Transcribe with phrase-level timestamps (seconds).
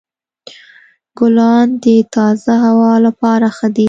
[1.17, 3.79] ګلان د تازه هوا لپاره ښه دي.